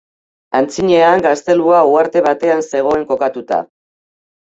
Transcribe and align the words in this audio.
Antzinean 0.59 1.27
gaztelua 1.27 1.83
uharte 1.91 2.25
batean 2.31 2.67
zegoen 2.73 3.09
kokatua. 3.15 3.65